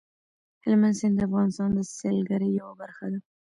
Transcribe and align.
هلمند 0.63 0.95
سیند 0.99 1.15
د 1.17 1.19
افغانستان 1.27 1.69
د 1.75 1.79
سیلګرۍ 1.97 2.49
یوه 2.59 2.73
برخه 2.81 3.05
ده. 3.11 3.19